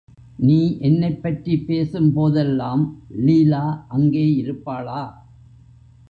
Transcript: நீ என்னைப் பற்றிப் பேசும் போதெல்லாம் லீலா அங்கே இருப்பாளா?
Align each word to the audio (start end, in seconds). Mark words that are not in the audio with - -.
நீ 0.39 0.77
என்னைப் 0.79 1.19
பற்றிப் 1.21 1.65
பேசும் 1.65 2.13
போதெல்லாம் 2.13 2.83
லீலா 3.19 3.85
அங்கே 3.87 4.25
இருப்பாளா? 4.35 5.01